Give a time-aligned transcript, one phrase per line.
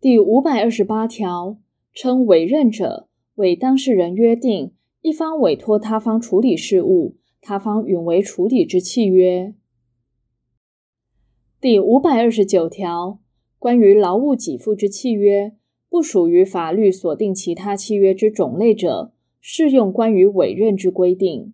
[0.00, 1.58] 第五百二十八条，
[1.92, 9.52] 称委任者为当事人约定一方委托他方处理事务，他方允为处理之契约。
[11.60, 13.18] 第五百二十九条，
[13.58, 15.52] 关于劳务给付之契约，
[15.90, 21.52] 不属于法律锁定其他契约之种类者，适用关于委任之规定。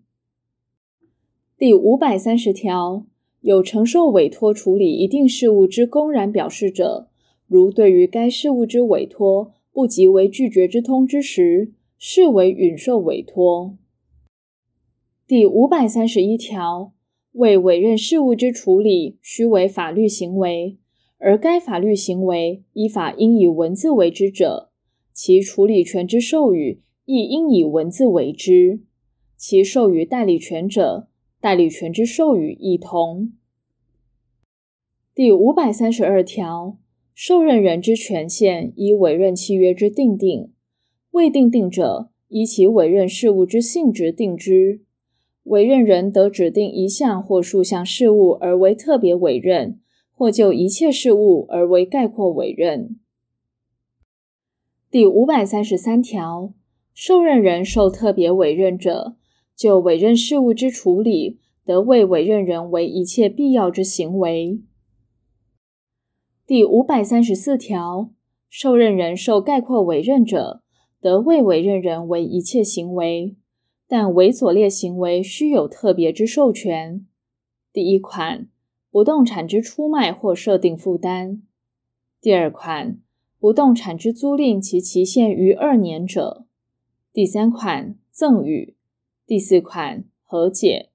[1.59, 3.07] 第五百三十条，
[3.41, 7.09] 有承受委托处理一定事务之公然表示者，
[7.47, 13.77] 如对于该事务之委托不及为拒绝之通知时，视为允受委托。
[15.27, 16.93] 第五百三十一条，
[17.33, 20.79] 为委任事务之处理须为法律行为，
[21.19, 24.71] 而该法律行为依法应以文字为之者，
[25.13, 28.81] 其处理权之授予亦应以文字为之。
[29.37, 31.09] 其授予代理权者，
[31.41, 33.33] 代理权之授予亦同。
[35.15, 36.79] 第五百三十二条。
[37.19, 40.51] 受任人之权限依委任契约之订定，
[41.13, 44.83] 未订定者，依其委任事务之性质定之。
[45.45, 49.81] 委任人得指定一项或数项事务而为特别委任，
[50.13, 53.01] 或就一切事务而为概括委任。
[54.91, 56.53] 第五百三十三条，
[56.93, 59.17] 受任人受特别委任者，
[59.57, 64.61] 就委任事务之处理，得为委任人为一切必要之行为。
[66.47, 68.09] 第五百三十四条，
[68.49, 70.63] 受任人受概括委任者，
[71.01, 73.35] 得为委任人为一切行为，
[73.89, 77.05] 但为所列行为须有特别之授权：
[77.73, 78.47] 第一款，
[78.93, 81.41] 不动产之出卖或设定负担；
[82.21, 83.01] 第二款，
[83.41, 86.45] 不动产之租赁其期限逾二年者；
[87.13, 88.77] 第三款，赠与；
[89.27, 90.91] 第四款，和解；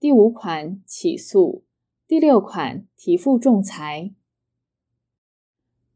[0.00, 1.62] 第五款，起诉；
[2.08, 4.10] 第六款，提付仲裁。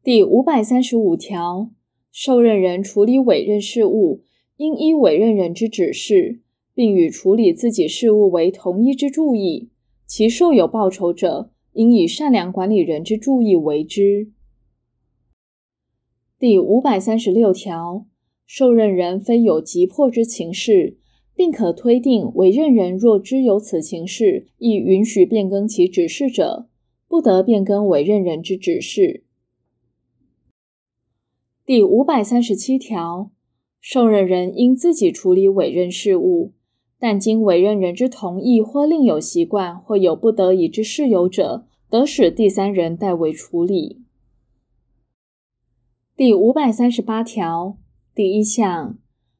[0.03, 1.69] 第五百三十五条，
[2.11, 4.23] 受任人处理委任事务，
[4.57, 6.39] 应依委任人之指示，
[6.73, 9.69] 并与处理自己事务为同一之注意。
[10.07, 14.31] 其受有报酬者，应以善良管理人之注意为之。
[16.39, 18.07] 第五百三十六条，
[18.47, 20.97] 受任人非有急迫之情事，
[21.35, 26.67] 并可推定委任人若知有此情事，亦允许变更其指示者，
[27.07, 29.25] 不得变更委任人之指示。
[31.63, 33.29] 第五百三十七条，
[33.79, 36.53] 受任人应自己处理委任事务，
[36.99, 44.01] 但经委任人之同意或另有习惯或有不得已之事由者，得使第三人代为处理。
[46.17, 47.77] 第五百三十八条
[48.15, 48.97] 第一项，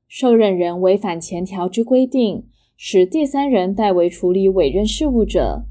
[0.07, 2.45] 受任人违反前条之规定，
[2.77, 5.63] 使第三人代为处理委任事务者，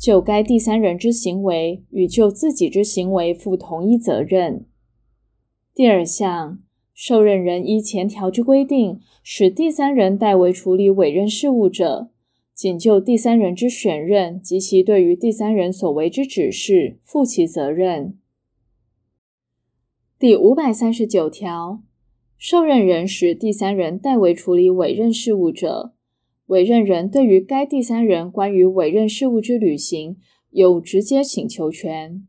[0.00, 4.66] 就该第三人之行为与就自己之行为负同一责任。
[5.76, 6.58] 第二项，
[6.94, 12.08] 受任人依前条之规定，使第三人代为处理委任事务者，
[12.54, 18.16] 仅就第三人之选任及其对于第三人所为之指示负其责任。
[20.18, 21.82] 第五百三十九条，
[22.38, 25.92] 受任人使第三人代为处理委任事务者，
[26.46, 30.16] 委任人对于该第三人关于委任事务之履行
[30.48, 32.26] 有直接请求权。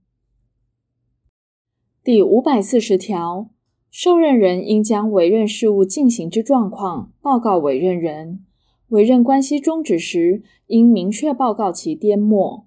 [2.08, 3.50] 第五百四十条，
[3.92, 8.46] 受任人应将委任事务进行之状况报告委任人，
[8.88, 12.66] 委任关系终止时，应明确报告其颠末。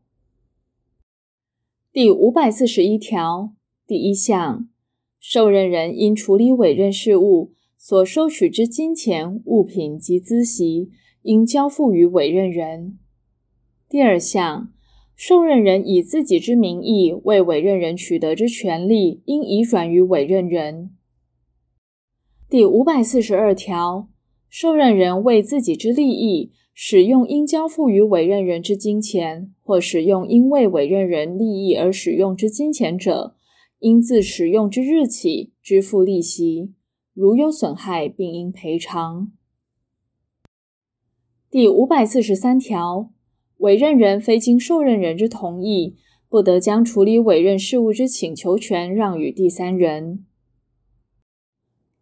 [1.91, 3.55] 第五百四十一条
[3.87, 4.69] 第一项，
[5.19, 10.91] 受任人因处理委任事务所收取之金钱、物品及孳息，
[11.23, 12.99] 应交付于委任人。
[13.89, 14.71] 第二项。
[15.23, 20.97] 受任人以自己之名义为委任人取得之权利，应移转于委任人。
[22.49, 24.09] 第五百四十二条，
[24.49, 33.37] 受任人为自己之利益，使用应交付于委任人之金钱，或使用因为委任人利益而使用之金钱者，
[33.81, 36.73] 应自使用之日起支付利息，
[37.13, 39.31] 如有损害，并应赔偿。
[41.51, 43.11] 第五百四十三条。
[43.61, 45.95] 委任人非经受任人之同意，
[46.31, 50.25] 不得将处理委任事务之请求权让与第三人。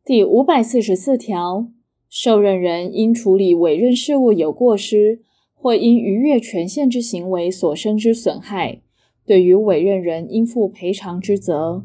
[0.05, 1.69] 第五百四十四条，
[2.09, 5.21] 受任人因处理委任事务有过失，
[5.53, 8.81] 或因逾越权限之行为所生之损害，
[9.27, 11.85] 对于委任人应负赔偿之责。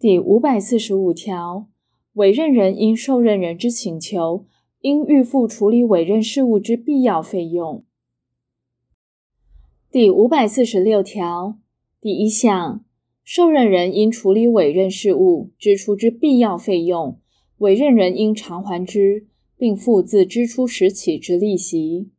[0.00, 1.68] 第五百四十五条，
[2.14, 4.46] 委任人因受任人之请求，
[4.80, 7.84] 应预付处理委任事务之必要费用。
[9.90, 11.58] 第五百四十六条
[12.00, 12.84] 第一项，
[13.24, 17.18] 受任人因处理委任事务支出之必要费用，
[17.58, 19.26] 委任人应偿还之，
[19.56, 22.10] 并付自支出时起之利息。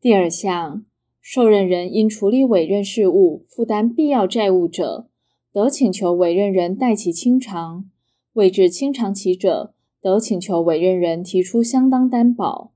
[0.00, 0.84] 第二项，
[1.20, 5.08] 受任人因处理委任事务负担必要债务者，
[5.52, 7.84] 得请求委任人代其清偿；
[8.32, 12.72] 未至清偿期者，得请求委任人提出相当担保。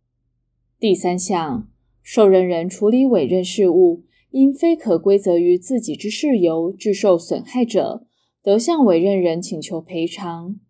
[0.78, 1.68] 第三项，
[2.02, 8.06] 受任人处理委任事务，因非可归责于自己之事由致受损害者，
[8.42, 10.60] 得向委任人请求赔偿。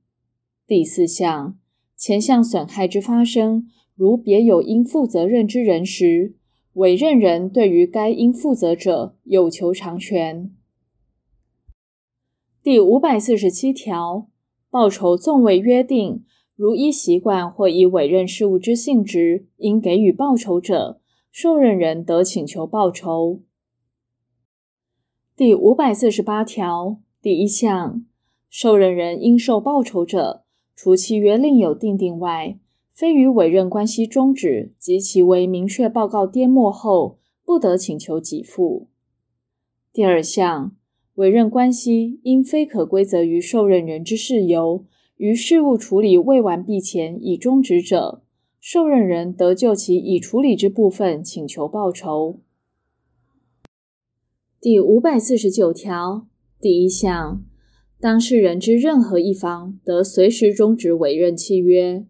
[0.66, 1.58] 第四项，
[1.96, 3.66] 前项损害之发生，
[3.96, 6.36] 如别有应负责任之人时，
[6.74, 10.50] 委任人对于该应负责者有求偿权。
[12.62, 14.28] 第五百四十七条，
[14.70, 16.24] 报酬纵未约定，
[16.56, 21.00] 如依习惯或依委任事务之性质，应给予报酬者，
[21.32, 23.40] 受任人得请求报酬。
[25.36, 28.04] 第五百四十八条第一项，
[28.48, 30.44] 受任人应受报酬者，
[30.76, 32.56] 除契约另有订定外，
[32.92, 38.86] 非于委任关系终止及其为明确报告颠没后，不得请求给付。
[39.92, 40.76] 第二项，
[41.14, 44.84] 委任关系因非可归责于受任人之事由，
[45.16, 48.22] 于事务处理未完毕前已终止者，
[48.60, 52.40] 受任人得就其已处理之部分请求报酬。
[54.60, 56.26] 第五百四十九条
[56.58, 57.44] 第一项，
[58.00, 62.06] 当事人之任何一方得随时终止委任契约。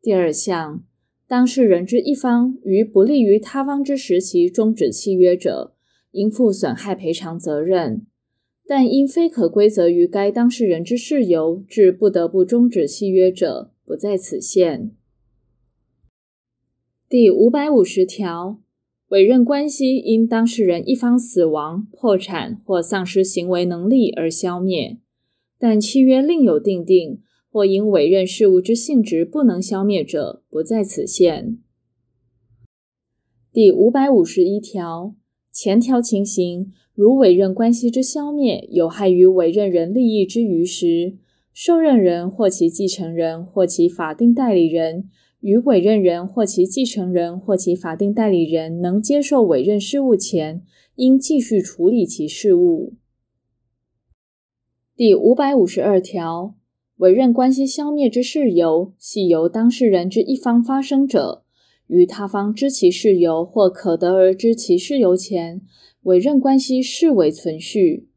[0.00, 0.84] 第二项，
[1.26, 5.74] 当事人之一方于不利于他方之时期终止契约者，
[6.10, 8.06] 应负损害赔偿责任，
[8.66, 14.92] 但因非可归责于该当事人之事由致不得不终止契约者，不在此限。
[17.08, 18.58] 第五百五十条。
[19.08, 24.96] 委任关系因当事人一方死亡、破产或丧失行为能力而消灭，
[25.58, 27.20] 但契约另有订定，
[27.50, 31.58] 或因委任事务之性质不能消灭者，不在此限。
[33.52, 35.14] 第五百五十一条
[35.52, 41.18] 前条情形，如委任关系之消灭有害于委任人利益之余时，
[41.52, 45.10] 受任人或其继承人或其法定代理人。
[45.40, 50.62] 与委任人或其继承人或其法定代理人能接受委任事务前，
[50.94, 52.94] 应继续处理其事务。
[54.94, 56.54] 第五百五十二条，
[56.98, 61.41] 委任关系消灭之事由系由当事人之一方发生者，
[61.92, 65.60] 与他方知其事由或可得而知其事由前，
[66.04, 68.08] 委任关系视为存续。